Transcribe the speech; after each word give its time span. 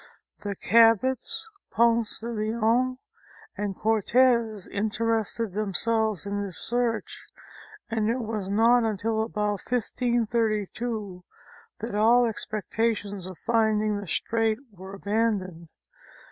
The 0.39 0.55
Cahots, 0.55 1.47
Ponce 1.69 2.21
de 2.21 2.29
Leon 2.31 2.97
and 3.55 3.75
Cortez 3.75 4.67
interested 4.69 5.53
themselves 5.53 6.25
in 6.25 6.41
this 6.43 6.57
search 6.57 7.27
and 7.91 8.09
it 8.09 8.17
was 8.17 8.49
not 8.49 8.83
until 8.83 9.21
about 9.21 9.61
1532 9.69 11.23
that 11.81 11.93
all 11.93 12.25
expectations 12.25 13.27
of 13.29 13.37
finding 13.37 13.99
the 13.99 14.07
strait 14.07 14.57
were 14.71 14.97
aban 14.97 15.39
doned. 15.39 15.67